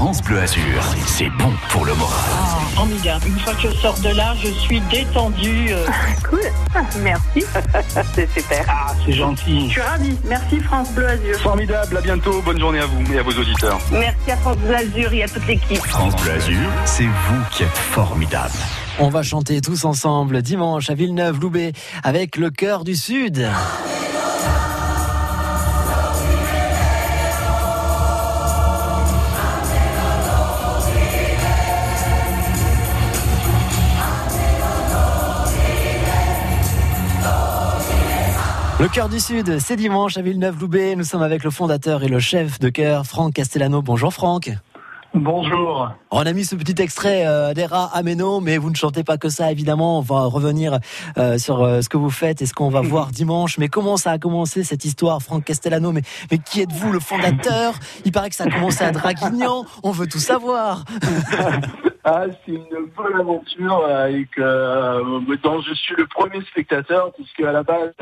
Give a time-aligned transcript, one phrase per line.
[0.00, 2.16] France Bleu Azur, c'est bon pour le moral.
[2.32, 3.26] Ah, formidable.
[3.26, 5.68] Une fois que je sors de là, je suis détendu.
[5.72, 5.84] euh.
[6.26, 6.40] Cool,
[7.02, 7.44] merci.
[8.14, 8.64] c'est super.
[8.66, 9.66] Ah, c'est gentil.
[9.66, 10.16] Je suis ravie.
[10.24, 11.38] Merci France Bleu Azur.
[11.40, 13.78] Formidable, à bientôt, bonne journée à vous et à vos auditeurs.
[13.92, 15.84] Merci à France Bleu Azur et à toute l'équipe.
[15.84, 18.54] France Bleu Azur, c'est vous qui êtes formidable.
[19.00, 23.46] On va chanter tous ensemble dimanche à Villeneuve-Loubet avec le cœur du Sud.
[38.80, 40.96] Le cœur du Sud, c'est dimanche à Villeneuve-Loubet.
[40.96, 43.82] Nous sommes avec le fondateur et le chef de chœur, Franck Castellano.
[43.82, 44.50] Bonjour Franck.
[45.12, 45.90] Bonjour.
[46.10, 49.28] On a mis ce petit extrait euh, d'Era Ameno, mais vous ne chantez pas que
[49.28, 49.98] ça, évidemment.
[49.98, 50.78] On va revenir
[51.18, 53.58] euh, sur euh, ce que vous faites et ce qu'on va voir dimanche.
[53.58, 55.92] Mais comment ça a commencé cette histoire, Franck Castellano?
[55.92, 57.74] Mais, mais qui êtes-vous, le fondateur?
[58.06, 59.66] Il paraît que ça a commencé à Draguignan.
[59.82, 60.86] On veut tout savoir.
[62.02, 67.12] Ah, c'est une bonne aventure euh, et que, euh, dont je suis le premier spectateur
[67.12, 67.92] puisque à la base,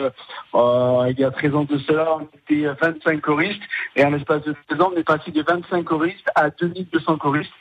[0.55, 3.62] euh, il y a 13 ans de cela, on était 25 choristes
[3.96, 7.52] et en l'espace de 13 ans, on est passé de 25 choristes à 2200 choristes.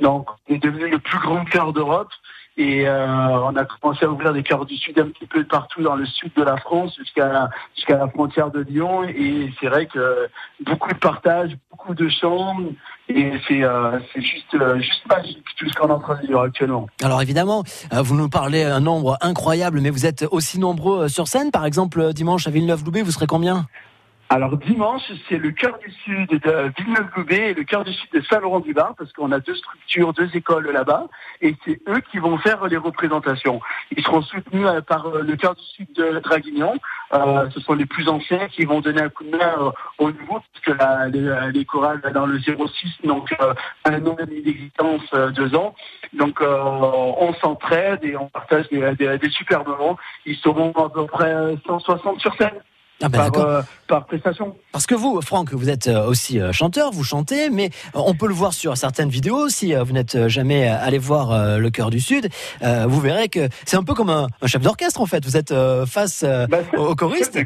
[0.00, 2.10] Donc, on est devenu le plus grand chœur d'Europe
[2.56, 5.82] et euh, on a commencé à ouvrir des chœurs du Sud un petit peu partout
[5.82, 9.86] dans le sud de la France jusqu'à jusqu'à la frontière de Lyon et c'est vrai
[9.86, 10.28] que
[10.64, 12.56] beaucoup de partage, beaucoup de chants
[13.08, 16.26] et c'est euh, c'est juste euh, juste magique tout ce qu'on est en train de
[16.26, 16.86] vivre actuellement.
[17.02, 21.50] Alors évidemment, vous nous parlez un nombre incroyable, mais vous êtes aussi nombreux sur scène.
[21.50, 23.66] Par exemple, dimanche à Villeneuve-Loubet, vous serez combien?
[24.34, 28.22] Alors dimanche, c'est le cœur du sud de Villeneuve-Loubet et le cœur du sud de
[28.22, 31.08] Saint-Laurent-du-Bain, parce qu'on a deux structures, deux écoles là-bas,
[31.42, 33.60] et c'est eux qui vont faire les représentations.
[33.94, 36.72] Ils seront soutenus euh, par euh, le cœur du sud de Draguignan.
[37.12, 40.10] Euh, ce sont les plus anciens qui vont donner un coup de main euh, au
[40.10, 42.56] nouveau, parce que les, les chorales dans le 06,
[43.04, 43.52] donc euh,
[43.84, 45.02] un an et demi d'existence,
[45.34, 45.74] deux ans.
[46.14, 49.98] Donc on s'entraide et on partage des, des, des super moments.
[50.24, 52.62] Ils seront à peu près euh, 160 sur scène
[53.00, 54.54] Ah ben par, euh, par prestation.
[54.70, 58.28] Parce que vous, Franck, vous êtes euh, aussi euh, chanteur, vous chantez, mais on peut
[58.28, 59.48] le voir sur certaines vidéos.
[59.48, 62.28] Si vous n'êtes jamais allé voir le Cœur du Sud,
[62.62, 65.24] vous verrez que c'est un peu comme un, un chef d'orchestre en fait.
[65.24, 65.52] Vous êtes
[65.86, 67.38] face Bah, au choriste.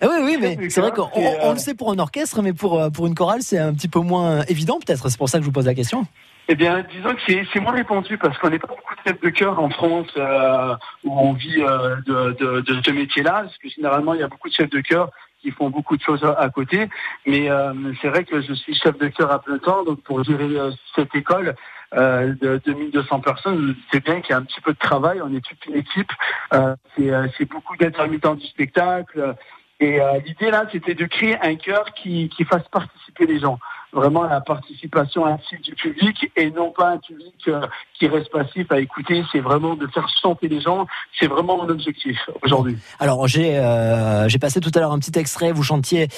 [0.00, 2.40] Ah oui, oui, mais c'est vrai qu'on et, on- on le sait pour un orchestre,
[2.42, 5.08] mais pour pour une chorale, c'est un petit peu moins évident peut-être.
[5.08, 6.06] C'est pour ça que je vous pose la question.
[6.50, 7.20] Eh bien, disons que
[7.52, 10.74] c'est, moins répandu parce qu'on n'est pas beaucoup de chefs de chœur en France euh,
[11.04, 14.28] où on vit euh, de, de, de ce métier-là, parce que généralement il y a
[14.28, 15.10] beaucoup de chefs de chœur
[15.42, 16.88] qui font beaucoup de choses à, côté.
[17.26, 20.24] Mais euh, c'est vrai que je suis chef de chœur à plein temps, donc pour
[20.24, 21.54] gérer euh, cette école
[21.94, 25.22] euh, de 2200 personnes, c'est bien qu'il y a un petit peu de travail.
[25.22, 26.12] On est toute une équipe.
[26.52, 29.34] Euh, c'est, euh, beaucoup d'intermittents du spectacle.
[29.80, 33.58] Et euh, l'idée là, c'était de créer un chœur qui, qui fasse participer les gens
[33.90, 37.62] vraiment la participation active du public et non pas un public euh,
[37.98, 39.24] qui reste passif à écouter.
[39.32, 40.86] C'est vraiment de faire chanter les gens.
[41.18, 42.76] C'est vraiment mon objectif aujourd'hui.
[42.98, 45.52] Alors j'ai euh, j'ai passé tout à l'heure un petit extrait.
[45.52, 46.08] Vous chantiez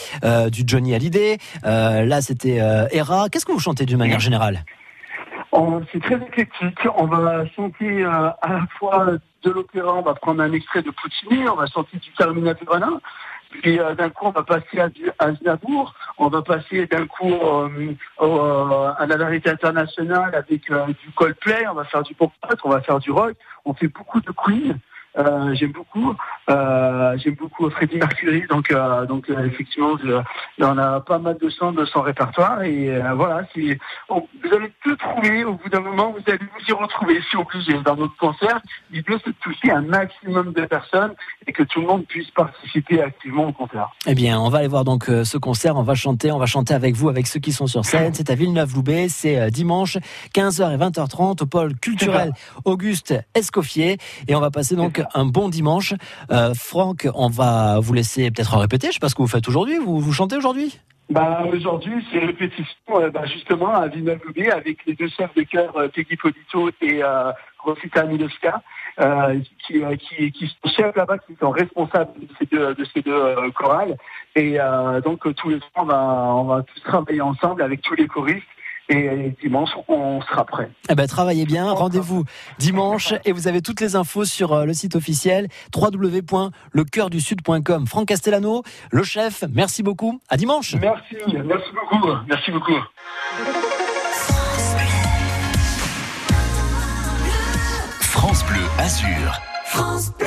[0.51, 1.39] du Johnny Hallyday.
[1.63, 2.57] Là, c'était
[2.91, 3.29] Hera.
[3.29, 4.65] Qu'est-ce que vous chantez d'une manière générale?
[5.93, 6.79] C'est très éclectique.
[6.97, 9.07] On va chanter à la fois
[9.43, 12.91] de l'opéra, on va prendre un extrait de Puccini, on va chanter du Carmina Burana,
[13.51, 17.33] puis euh, d'un coup on va passer à du Aznavour, on va passer d'un coup
[17.33, 18.41] euh, au-
[18.99, 22.31] à la variété internationale avec euh, du Coldplay, on va faire du pop
[22.65, 23.35] on va faire du rock,
[23.65, 24.79] on fait beaucoup de Queen.
[25.21, 26.15] Euh, j'aime beaucoup,
[26.49, 30.21] euh, j'aime beaucoup Freddie Mercury, donc euh, donc effectivement, je-
[30.65, 33.43] on a pas mal de chants de son répertoire et voilà,
[34.09, 37.37] Bon, vous allez tout trouver, au bout d'un moment, vous allez vous y retrouver, si
[37.37, 37.75] obligé.
[37.83, 38.61] Dans notre concert,
[38.91, 41.13] l'idée, c'est de toucher un maximum de personnes
[41.47, 43.89] et que tout le monde puisse participer activement au concert.
[44.07, 45.77] Eh bien, on va aller voir donc ce concert.
[45.77, 48.15] On va chanter, on va chanter avec vous, avec ceux qui sont sur scène.
[48.15, 49.09] C'est à Villeneuve-Loubet.
[49.09, 49.99] C'est dimanche,
[50.35, 52.33] 15h et 20h30 au pôle culturel
[52.65, 53.99] Auguste Escoffier.
[54.29, 55.95] Et on va passer donc un bon dimanche.
[56.31, 58.89] Euh, Franck, on va vous laisser peut-être répéter.
[58.89, 59.79] Je sais pas ce que vous faites aujourd'hui.
[59.79, 60.79] Vous, vous chantez aujourd'hui?
[61.11, 65.77] Bah, aujourd'hui, c'est répétition, euh, bah, justement, à Villeneuve-Loubet avec les deux chefs de chœur,
[65.77, 66.17] euh, Peggy
[66.83, 67.03] et
[67.59, 68.63] Rosita Milowska,
[69.67, 73.97] qui, sont chefs là-bas, qui sont responsables de ces deux, de ces deux chorales.
[74.37, 74.59] Et
[75.05, 76.03] donc, tous les trois, on va,
[76.37, 78.47] on va tous travailler ensemble avec tous les choristes.
[78.93, 80.69] Et dimanche, on sera prêt.
[80.91, 81.71] Eh ben, travaillez bien.
[81.71, 82.25] Rendez-vous
[82.59, 87.87] dimanche et vous avez toutes les infos sur euh, le site officiel www.lecoeurdusud.com.
[87.87, 89.45] Franck Castellano, le chef.
[89.53, 90.19] Merci beaucoup.
[90.29, 90.75] À dimanche.
[90.75, 91.15] Merci,
[91.45, 92.81] merci beaucoup, merci beaucoup.
[98.01, 99.41] France Bleu Azur.
[99.67, 100.27] France Bleu.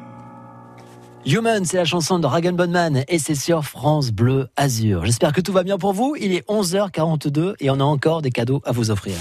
[1.25, 5.05] Human, c'est la chanson de Ragan Bonman et c'est sur France Bleu Azur.
[5.05, 6.15] J'espère que tout va bien pour vous.
[6.19, 9.15] Il est 11h42 et on a encore des cadeaux à vous offrir.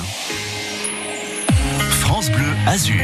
[2.01, 2.97] France Bleu Azur.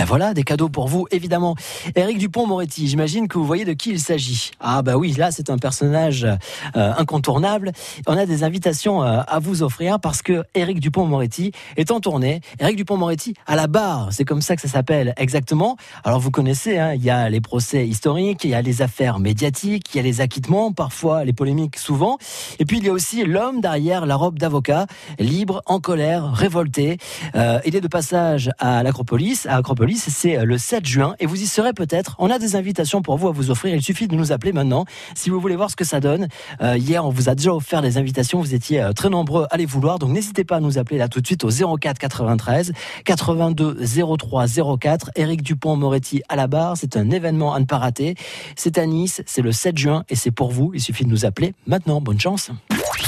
[0.00, 1.56] Ben voilà, des cadeaux pour vous, évidemment.
[1.94, 4.50] Éric Dupont-Moretti, j'imagine que vous voyez de qui il s'agit.
[4.58, 7.72] Ah bah oui, là c'est un personnage euh, incontournable.
[8.06, 12.40] On a des invitations euh, à vous offrir parce que Éric Dupont-Moretti est en tournée.
[12.60, 15.76] Éric Dupont-Moretti à la barre, c'est comme ça que ça s'appelle exactement.
[16.02, 19.18] Alors vous connaissez, hein, il y a les procès historiques, il y a les affaires
[19.18, 22.16] médiatiques, il y a les acquittements, parfois les polémiques souvent.
[22.58, 24.86] Et puis il y a aussi l'homme derrière la robe d'avocat,
[25.18, 26.96] libre, en colère, révolté.
[27.34, 31.40] Euh, il est de passage à l'Acropolis, à Acropolis c'est le 7 juin et vous
[31.40, 32.16] y serez peut-être.
[32.18, 33.74] On a des invitations pour vous à vous offrir.
[33.74, 36.28] Il suffit de nous appeler maintenant si vous voulez voir ce que ça donne.
[36.60, 38.40] Euh, hier, on vous a déjà offert des invitations.
[38.40, 39.98] Vous étiez euh, très nombreux à les vouloir.
[39.98, 42.72] Donc n'hésitez pas à nous appeler là tout de suite au 04 93
[43.04, 43.78] 82
[44.18, 44.46] 03
[44.78, 45.10] 04.
[45.16, 46.76] Éric Dupont-Moretti à la barre.
[46.76, 48.14] C'est un événement à ne pas rater.
[48.56, 49.22] C'est à Nice.
[49.26, 50.72] C'est le 7 juin et c'est pour vous.
[50.74, 52.00] Il suffit de nous appeler maintenant.
[52.00, 52.50] Bonne chance.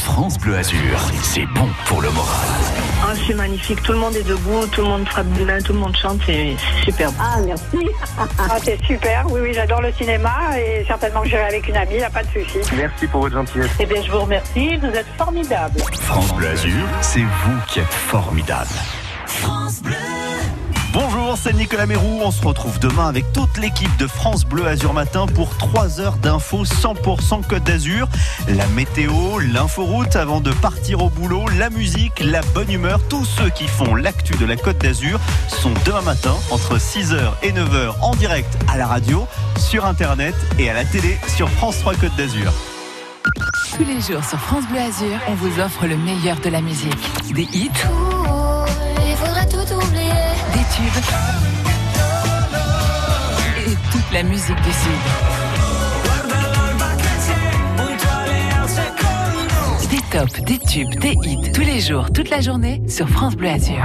[0.05, 2.49] France Bleu Azur, c'est bon pour le moral.
[3.05, 3.83] Ah, c'est magnifique.
[3.83, 6.19] Tout le monde est debout, tout le monde frappe des mains, tout le monde chante.
[6.27, 7.15] C'est c'est superbe.
[7.21, 7.89] Ah, merci.
[8.19, 9.27] ah, c'est super.
[9.31, 12.11] Oui, oui, j'adore le cinéma et certainement que j'irai avec une amie, il n'y a
[12.11, 12.59] pas de souci.
[12.77, 13.71] Merci pour votre gentillesse.
[13.79, 14.77] Eh bien, je vous remercie.
[14.77, 15.81] Vous êtes formidables.
[16.01, 18.71] France Bleu Azur, c'est vous qui êtes formidable.
[20.93, 22.21] Bonjour, c'est Nicolas Mérou.
[22.23, 26.17] On se retrouve demain avec toute l'équipe de France Bleu Azur Matin pour 3 heures
[26.17, 28.09] d'infos 100% Côte d'Azur.
[28.47, 33.01] La météo, l'inforoute avant de partir au boulot, la musique, la bonne humeur.
[33.09, 35.19] Tous ceux qui font l'actu de la Côte d'Azur
[35.49, 40.69] sont demain matin entre 6h et 9h en direct à la radio, sur Internet et
[40.69, 42.53] à la télé sur France 3 Côte d'Azur.
[43.77, 47.33] Tous les jours sur France Bleu Azur, on vous offre le meilleur de la musique.
[47.33, 47.71] Des hits,
[50.75, 51.19] Il faudrait tout
[53.59, 53.67] oublier.
[53.67, 55.01] des tubes la musique du Sud.
[59.91, 63.49] Des tops, des tubes, des hits, tous les jours, toute la journée sur France Bleu
[63.49, 63.85] Azur.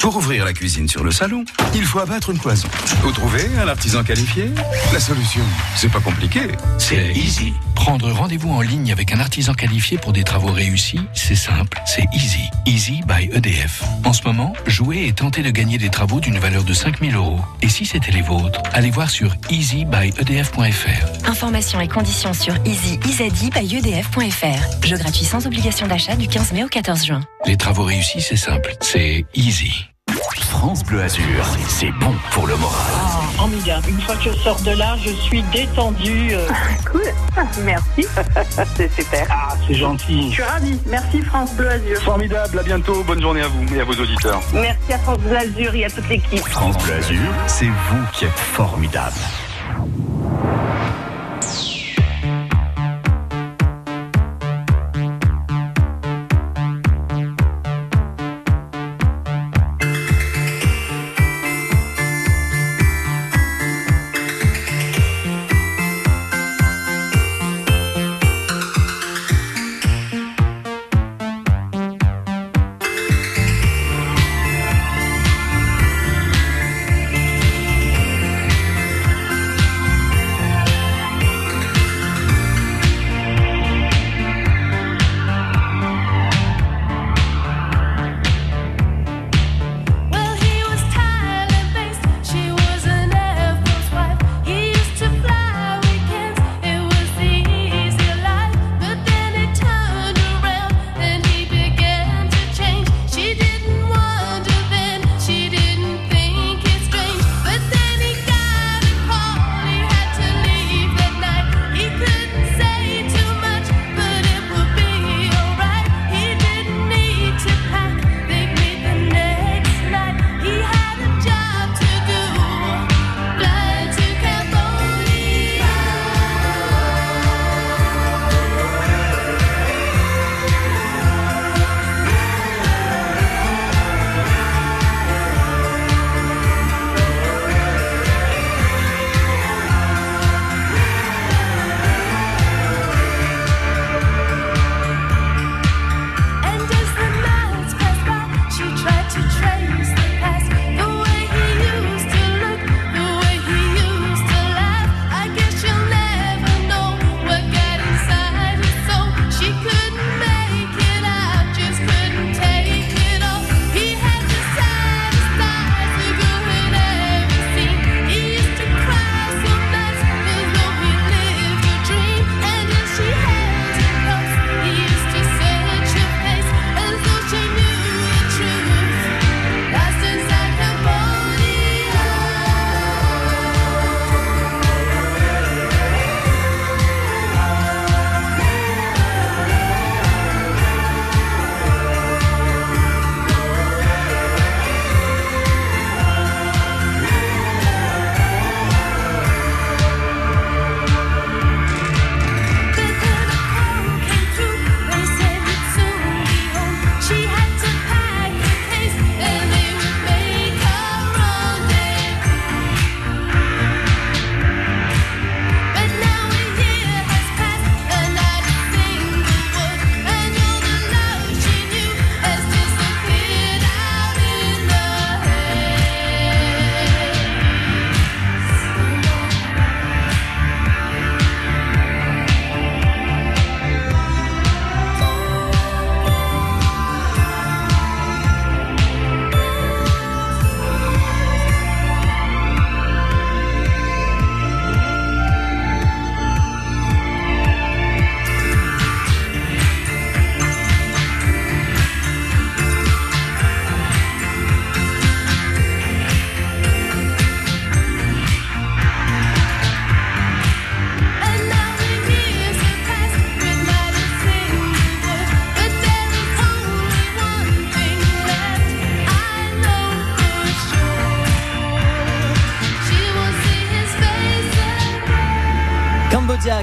[0.00, 1.44] Pour ouvrir la cuisine sur le salon,
[1.74, 2.68] il faut abattre une cloison.
[3.02, 4.50] Vous trouvez un artisan qualifié
[4.92, 5.44] La solution,
[5.76, 6.40] c'est pas compliqué.
[6.78, 7.52] C'est easy.
[7.82, 12.04] Prendre rendez-vous en ligne avec un artisan qualifié pour des travaux réussis, c'est simple, c'est
[12.14, 12.48] easy.
[12.64, 13.82] Easy by EDF.
[14.04, 17.40] En ce moment, jouez et tentez de gagner des travaux d'une valeur de 5000 euros.
[17.60, 21.28] Et si c'était les vôtres, allez voir sur easybyedf.fr.
[21.28, 24.86] Informations et conditions sur easy-by-edf.fr.
[24.86, 27.20] Jeu gratuit sans obligation d'achat du 15 mai au 14 juin.
[27.46, 29.91] Les travaux réussis, c'est simple, c'est easy.
[30.40, 31.24] France Bleu Azur,
[31.68, 32.76] c'est bon pour le moral.
[32.94, 33.88] Ah, formidable.
[33.88, 36.30] Une fois que je sors de là, je suis détendue.
[36.32, 36.48] euh.
[36.90, 37.02] Cool.
[37.64, 38.06] Merci.
[38.76, 39.26] C'est super.
[39.30, 40.28] Ah, c'est gentil.
[40.30, 40.78] Je suis ravie.
[40.86, 42.00] Merci France Bleu Azur.
[42.02, 43.02] Formidable, à bientôt.
[43.04, 44.40] Bonne journée à vous et à vos auditeurs.
[44.52, 46.46] Merci à France Bleu Azur et à toute l'équipe.
[46.48, 49.16] France Bleu Azur, c'est vous qui êtes formidable.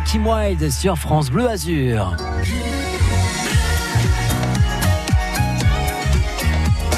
[0.04, 2.14] Kim Wilde sur France Bleu Azur.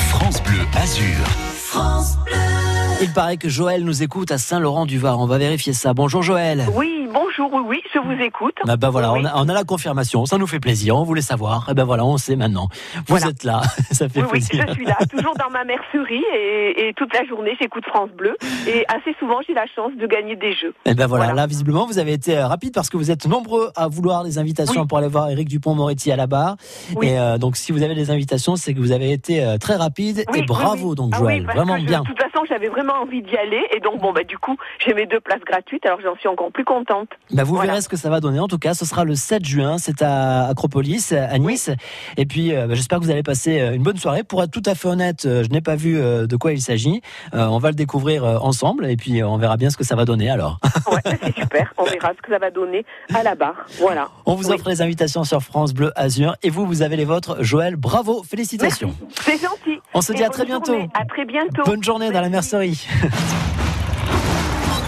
[0.10, 1.28] France France Bleu Azur.
[3.04, 5.20] Il paraît que Joël nous écoute à Saint-Laurent-du-Var.
[5.20, 5.94] On va vérifier ça.
[5.94, 6.66] Bonjour Joël.
[6.74, 8.56] Oui, bonjour, oui, oui, je vous écoute.
[8.68, 11.04] Ah ben voilà, Oui, on, a, on a la confirmation, ça nous fait plaisir, on
[11.04, 11.68] voulait savoir.
[11.70, 12.68] Et ben voilà, on sait maintenant.
[12.96, 13.28] Vous Voilà.
[13.28, 14.66] êtes là, ça fait Oui, oui, plaisir.
[14.68, 18.36] je suis là, toujours dans ma mercerie et, et toute la journée j'écoute France Bleu
[18.68, 20.74] et assez souvent j'ai la chance de gagner des jeux.
[20.86, 23.72] Et ben voilà, là visiblement vous avez été euh, rapide parce que vous êtes nombreux
[23.76, 26.56] à vouloir des invitations pour aller voir Eric Dupont-Moretti à la barre.
[27.02, 29.76] Et euh, donc si vous avez des invitations, c'est que vous avez été euh, très
[29.76, 32.02] rapide et bravo donc Ah Joël, vraiment je- bien.
[32.02, 34.56] De toute façon, j'avais vraiment envie d'y aller et donc bon bah du coup
[34.86, 37.10] j'ai mes deux places gratuites alors j'en suis encore plus contente.
[37.34, 37.72] Bah, vous Voilà.
[37.72, 38.40] verrez ce que ça va donner.
[38.40, 39.78] En tout cas, ce sera le 7 juin.
[39.78, 41.70] C'est à Acropolis, à Nice.
[42.18, 44.24] Et puis, euh, bah, j'espère que vous allez passer euh, une bonne soirée.
[44.24, 47.02] Pour être tout à fait honnête, euh, je n'ai pas vu de quoi il s'agit.
[47.34, 50.06] Euh, on va le découvrir ensemble et puis on verra bien ce que ça va
[50.06, 50.60] donner alors.
[50.92, 53.66] Ouais, c'est super, on verra ce que ça va donner à la barre.
[53.80, 54.10] Voilà.
[54.26, 57.38] On vous offre les invitations sur France Bleu Azur et vous, vous avez les vôtres.
[57.44, 58.94] Joël, bravo, félicitations.
[59.22, 59.80] C'est gentil.
[59.94, 60.76] On se dit à très bientôt.
[60.94, 61.64] À très bientôt.
[61.66, 62.86] Bonne journée dans la mercerie.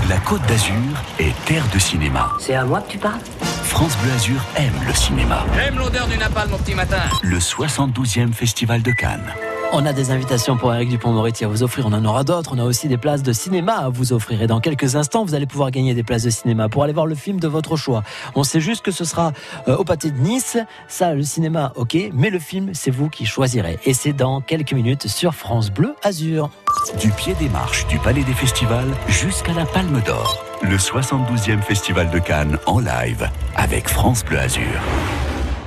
[0.09, 0.73] La Côte d'Azur
[1.17, 2.33] est terre de cinéma.
[2.37, 3.21] C'est à moi que tu parles
[3.63, 5.45] France Bleu Azur aime le cinéma.
[5.55, 7.01] J'aime l'odeur du napalm mon petit matin.
[7.21, 9.33] Le 72e Festival de Cannes.
[9.75, 11.87] On a des invitations pour Eric Dupont-Moretti à vous offrir.
[11.87, 12.51] On en aura d'autres.
[12.53, 14.39] On a aussi des places de cinéma à vous offrir.
[14.43, 17.07] Et dans quelques instants, vous allez pouvoir gagner des places de cinéma pour aller voir
[17.07, 18.03] le film de votre choix.
[18.35, 19.31] On sait juste que ce sera
[19.67, 20.59] euh, au pâté de Nice.
[20.87, 21.97] Ça, le cinéma, ok.
[22.13, 23.79] Mais le film, c'est vous qui choisirez.
[23.83, 26.51] Et c'est dans quelques minutes sur France Bleu Azur.
[26.99, 30.45] Du pied des marches du Palais des Festivals jusqu'à la Palme d'Or.
[30.61, 34.79] Le 72e Festival de Cannes en live avec France Bleu Azur.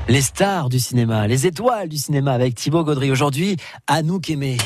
[0.09, 3.11] Les stars du cinéma, les étoiles du cinéma avec Thibaut Gaudry.
[3.11, 3.57] Aujourd'hui,
[3.89, 4.57] Anouk Aimé.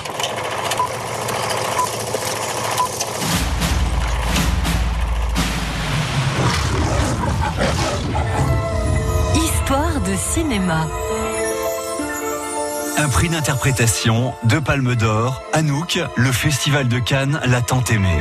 [9.34, 10.86] Histoire de cinéma.
[12.98, 18.18] Un prix d'interprétation, deux palmes d'or, Anouk, le festival de Cannes l'a tant aimé.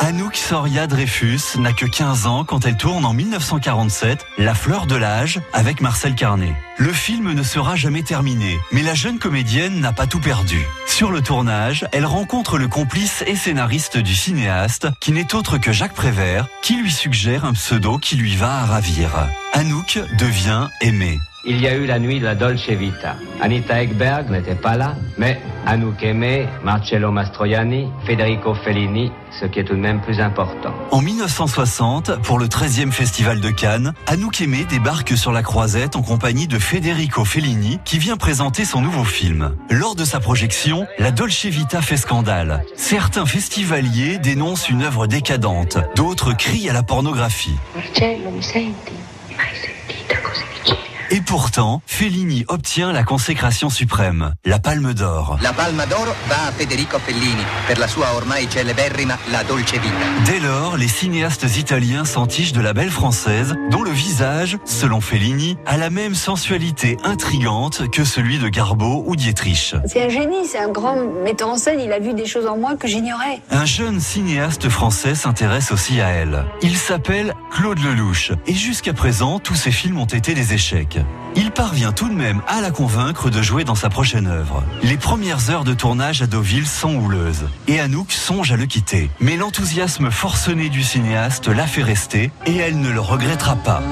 [0.00, 4.96] Anouk Soria Dreyfus n'a que 15 ans quand elle tourne en 1947 La fleur de
[4.96, 6.54] l'âge avec Marcel Carnet.
[6.76, 10.66] Le film ne sera jamais terminé, mais la jeune comédienne n'a pas tout perdu.
[10.86, 15.72] Sur le tournage, elle rencontre le complice et scénariste du cinéaste, qui n'est autre que
[15.72, 19.10] Jacques Prévert, qui lui suggère un pseudo qui lui va à ravir.
[19.52, 21.20] Anouk devient aimée.
[21.46, 23.16] Il y a eu la nuit de la Dolce Vita.
[23.42, 29.64] Anita Ekberg n'était pas là, mais Anouk Aimé, Marcello Mastroianni, Federico Fellini, ce qui est
[29.64, 30.72] tout de même plus important.
[30.90, 36.02] En 1960, pour le 13e Festival de Cannes, Anouk Aimé débarque sur la croisette en
[36.02, 39.54] compagnie de Federico Fellini qui vient présenter son nouveau film.
[39.68, 42.64] Lors de sa projection, la Dolce Vita fait scandale.
[42.74, 47.56] Certains festivaliers dénoncent une œuvre décadente, d'autres crient à la pornographie.
[47.74, 48.94] Marcello, mi senti?
[49.28, 50.16] Mi hai sentita?
[50.22, 50.83] Così?
[51.14, 55.38] Et pourtant, Fellini obtient la consécration suprême, la Palme d'Or.
[55.42, 59.94] La Palma d'Oro va a Federico Fellini per la sua ormai celeberrima La Dolce Vita.
[60.26, 65.56] Dès lors, les cinéastes italiens s'entichent de la belle française, dont le visage, selon Fellini,
[65.66, 69.76] a la même sensualité intrigante que celui de Garbeau ou Dietrich.
[69.86, 72.56] C'est un génie, c'est un grand metteur en scène, il a vu des choses en
[72.56, 73.40] moi que j'ignorais.
[73.52, 76.44] Un jeune cinéaste français s'intéresse aussi à elle.
[76.60, 80.98] Il s'appelle Claude Lelouch, et jusqu'à présent, tous ses films ont été des échecs.
[81.36, 84.62] Il parvient tout de même à la convaincre de jouer dans sa prochaine œuvre.
[84.82, 89.10] Les premières heures de tournage à Deauville sont houleuses, et Anouk songe à le quitter.
[89.18, 93.82] Mais l'enthousiasme forcené du cinéaste la fait rester, et elle ne le regrettera pas.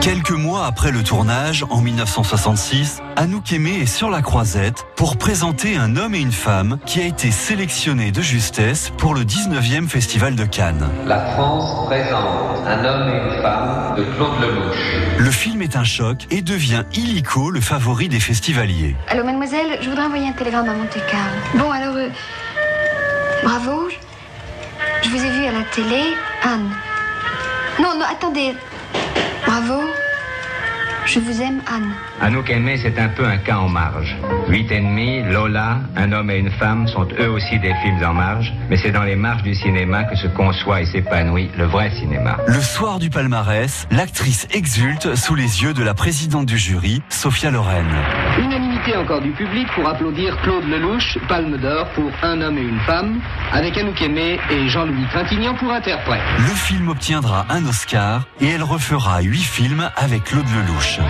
[0.00, 5.76] Quelques mois après le tournage, en 1966, Anouk Aimé est sur la croisette pour présenter
[5.76, 10.36] un homme et une femme qui a été sélectionné de justesse pour le 19e Festival
[10.36, 10.88] de Cannes.
[11.04, 15.18] La France présente un homme et une femme de Claude Lelouch.
[15.18, 18.96] Le film est un choc et devient illico le favori des festivaliers.
[19.08, 21.36] Allô, mademoiselle, je voudrais envoyer un télégramme à Monte Carlo.
[21.54, 22.08] Bon, alors, euh,
[23.42, 23.88] bravo.
[23.90, 26.02] Je, je vous ai vu à la télé.
[26.42, 26.70] Anne.
[27.80, 28.54] Non, non, attendez.
[29.46, 29.82] Bravo.
[31.06, 31.92] Je vous aime, Anne.
[32.20, 34.16] Anouk Aimé, c'est un peu un cas en marge.
[34.48, 38.52] Huit ennemis, Lola, un homme et une femme sont eux aussi des films en marge,
[38.68, 42.36] mais c'est dans les marges du cinéma que se conçoit et s'épanouit le vrai cinéma.
[42.46, 47.50] Le soir du palmarès, l'actrice exulte sous les yeux de la présidente du jury, Sophia
[47.50, 47.86] Loren.
[48.38, 52.80] Unanimité encore du public pour applaudir Claude Lelouch, Palme d'Or pour Un homme et une
[52.80, 53.20] femme,
[53.52, 56.20] avec Anouk Aimé et Jean-Louis Trintignant pour interprète.
[56.38, 60.89] Le film obtiendra un Oscar et elle refera huit films avec Claude Lelouch.
[60.90, 61.00] 是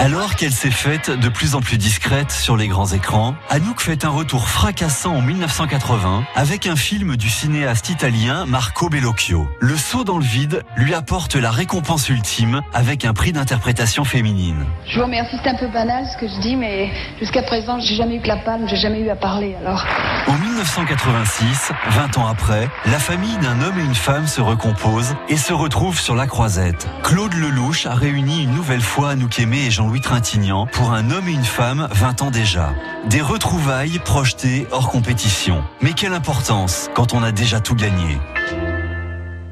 [0.00, 4.04] Alors qu'elle s'est faite de plus en plus discrète sur les grands écrans, Anouk fait
[4.04, 9.48] un retour fracassant en 1980 avec un film du cinéaste italien Marco Bellocchio.
[9.58, 14.66] Le saut dans le vide lui apporte la récompense ultime avec un prix d'interprétation féminine.
[14.86, 17.96] Je vous remercie, c'est un peu banal ce que je dis, mais jusqu'à présent, j'ai
[17.96, 19.84] jamais eu que la palme, j'ai jamais eu à parler, alors.
[20.28, 25.36] En 1986, 20 ans après, la famille d'un homme et une femme se recompose et
[25.36, 26.86] se retrouve sur la croisette.
[27.02, 31.28] Claude Lelouch a réuni une nouvelle fois Anouk Aimé et Jean-Louis Trintignant pour un homme
[31.28, 32.74] et une femme 20 ans déjà.
[33.08, 35.64] Des retrouvailles projetées hors compétition.
[35.80, 38.18] Mais quelle importance quand on a déjà tout gagné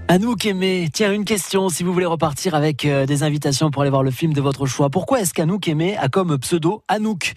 [0.08, 3.90] Anouk Aimé, tiens, une question si vous voulez repartir avec euh, des invitations pour aller
[3.90, 4.90] voir le film de votre choix.
[4.90, 7.32] Pourquoi est-ce qu'Anouk Aimé a comme pseudo Anouk?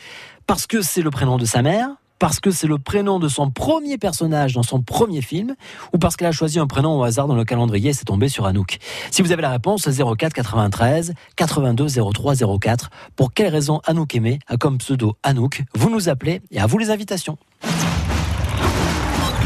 [0.46, 1.88] Parce que c'est le prénom de sa mère
[2.20, 5.56] parce que c'est le prénom de son premier personnage dans son premier film,
[5.94, 8.30] ou parce qu'elle a choisi un prénom au hasard dans le calendrier et c'est tombé
[8.30, 8.78] sur Anouk.
[9.10, 12.90] Si vous avez la réponse, 04 93 82 03 04.
[13.16, 16.78] Pour quelle raison Anouk Aimé a comme pseudo Anouk Vous nous appelez et à vous
[16.78, 17.38] les invitations.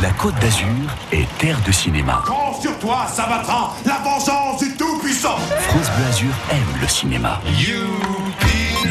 [0.02, 0.68] La Côte d'Azur
[1.14, 2.24] est terre de cinéma.
[2.28, 5.38] Compte sur toi, Sabatran, la vengeance du Tout-Puissant.
[5.38, 7.40] France Bleu Azur aime le cinéma.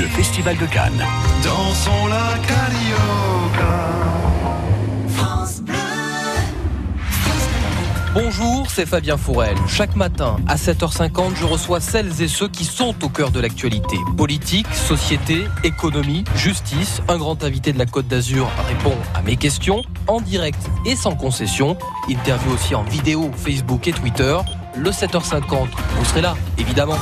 [0.02, 1.06] Le Festival de Cannes.
[1.44, 3.92] Dansons la carioca.
[8.12, 9.56] Bonjour, c'est Fabien Fourel.
[9.68, 13.96] Chaque matin, à 7h50, je reçois celles et ceux qui sont au cœur de l'actualité.
[14.16, 17.00] Politique, société, économie, justice.
[17.06, 21.14] Un grand invité de la Côte d'Azur répond à mes questions en direct et sans
[21.14, 21.78] concession.
[22.10, 24.36] Interview aussi en vidéo, Facebook et Twitter.
[24.76, 26.98] Le 7h50, vous serez là, évidemment.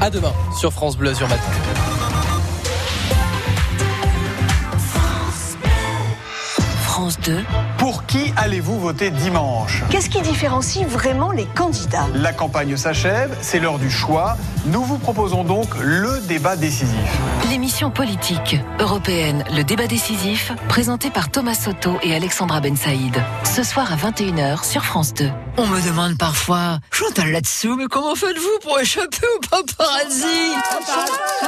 [0.00, 1.81] À demain sur France Bleu Azur Matin.
[7.02, 7.38] France 2.
[7.78, 12.06] Pour qui allez-vous voter dimanche Qu'est-ce qui différencie vraiment les candidats?
[12.14, 14.36] La campagne s'achève, c'est l'heure du choix.
[14.66, 17.18] Nous vous proposons donc le débat décisif.
[17.52, 23.22] L'émission politique européenne Le débat décisif, présentée par Thomas Soto et Alexandra Ben Saïd.
[23.44, 25.30] Ce soir à 21h sur France 2.
[25.58, 30.54] On me demande parfois, Chantal là-dessous, mais comment faites-vous pour échapper au paparazzi?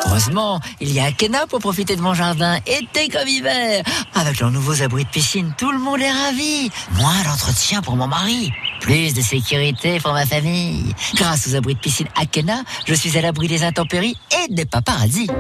[0.05, 3.83] Heureusement, il y a Akena pour profiter de mon jardin, été comme hiver.
[4.15, 6.71] Avec leurs nouveaux abris de piscine, tout le monde est ravi.
[6.97, 8.53] Moins d'entretien pour mon mari.
[8.83, 10.95] Plus de sécurité pour ma famille.
[11.15, 15.31] Grâce aux abris de piscine Akena, je suis à l'abri des intempéries et des paparazzis.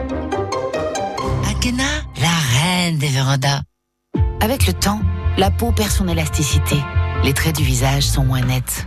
[1.67, 2.29] La
[2.61, 3.63] reine des vérandas.
[4.41, 5.01] Avec le temps,
[5.39, 6.77] la peau perd son élasticité.
[7.23, 8.87] Les traits du visage sont moins nets.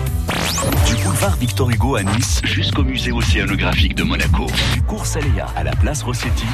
[0.31, 4.47] Du boulevard Victor Hugo à Nice jusqu'au musée océanographique de Monaco.
[4.73, 6.45] Du cours Saléa à la place Rossetti,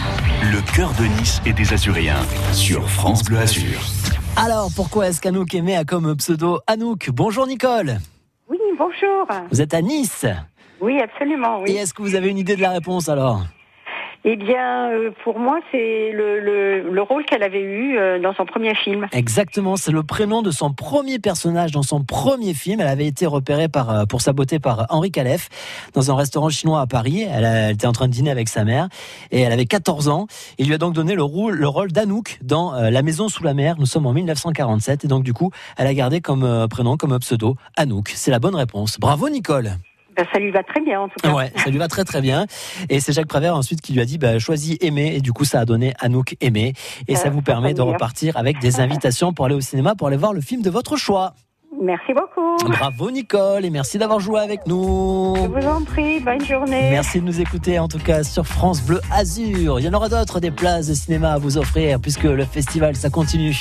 [0.52, 3.80] le cœur de Nice et des Azuréens sur France Bleu Azur.
[4.36, 7.12] Alors, pourquoi est-ce qu'Anouk Aimé a comme pseudo Anouk?
[7.12, 8.00] Bonjour Nicole.
[8.50, 9.28] Oui, bonjour.
[9.52, 10.26] Vous êtes à Nice?
[10.82, 11.62] Oui, absolument.
[11.62, 11.72] Oui.
[11.72, 13.46] Et est-ce que vous avez une idée de la réponse alors?
[14.30, 18.34] Eh bien, euh, pour moi, c'est le, le, le rôle qu'elle avait eu euh, dans
[18.34, 19.08] son premier film.
[19.14, 22.82] Exactement, c'est le prénom de son premier personnage dans son premier film.
[22.82, 25.48] Elle avait été repérée par, euh, pour sa beauté par Henri Calef
[25.94, 27.22] dans un restaurant chinois à Paris.
[27.22, 28.90] Elle, était en train de dîner avec sa mère
[29.32, 30.28] et elle avait 14 ans.
[30.58, 33.54] Il lui a donc donné le rôle, le rôle d'Anouk dans La Maison sous la
[33.54, 33.76] mer.
[33.80, 37.56] Nous sommes en 1947 et donc du coup, elle a gardé comme prénom, comme pseudo,
[37.78, 38.10] Anouk.
[38.10, 39.00] C'est la bonne réponse.
[39.00, 39.78] Bravo Nicole.
[40.18, 41.32] Ben, ça lui va très bien, en tout cas.
[41.32, 42.46] Ouais, ça lui va très très bien.
[42.90, 45.46] Et c'est Jacques Prévert ensuite qui lui a dit bah, choisis Aimé et du coup
[45.46, 46.74] ça a donné Anouk Aimé
[47.08, 50.08] et ça Euh, vous permet de repartir avec des invitations pour aller au cinéma pour
[50.08, 51.34] aller voir le film de votre choix.
[51.80, 52.58] Merci beaucoup.
[52.72, 55.36] Bravo Nicole et merci d'avoir joué avec nous.
[55.36, 56.90] Je vous en prie, bonne journée.
[56.90, 59.80] Merci de nous écouter en tout cas sur France Bleu Azur.
[59.80, 62.96] Il y en aura d'autres des places de cinéma à vous offrir puisque le festival
[62.96, 63.56] ça continue.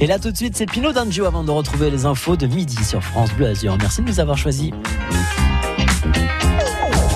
[0.00, 2.82] Et là tout de suite c'est Pino D'Angio avant de retrouver les infos de midi
[2.84, 3.76] sur France Bleu Azur.
[3.78, 4.70] Merci de nous avoir choisis.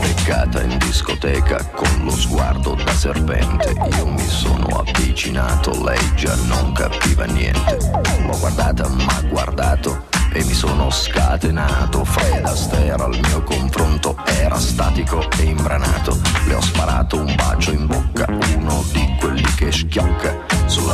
[0.00, 3.74] Beccata in discoteca con lo sguardo da serpente.
[3.96, 7.76] Io mi sono avvicinato, lei già non capiva niente.
[8.26, 12.04] L'ho guardata, ma guardato e mi sono scatenato.
[12.04, 16.18] Fred Astaire al mio confronto era statico e imbranato.
[16.46, 20.31] Le ho sparato un bacio in bocca, uno di quelli che schiocca.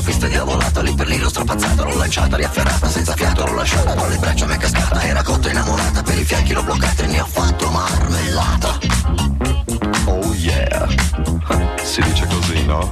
[0.09, 4.07] Pista diavolata, lì per lì l'ho strapazzato, l'ho lanciata, riafferrata, senza fiato, l'ho lasciata, tra
[4.07, 7.21] le braccia mi è cascata, era cotta innamorata, per i fianchi l'ho bloccata e ne
[7.21, 8.79] ho fatto marmellata.
[10.07, 10.89] Oh yeah,
[11.83, 12.91] si dice così, no?